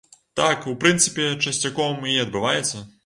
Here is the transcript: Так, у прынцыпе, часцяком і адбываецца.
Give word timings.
Так, 0.39 0.63
у 0.71 0.71
прынцыпе, 0.83 1.27
часцяком 1.49 2.03
і 2.15 2.17
адбываецца. 2.25 2.83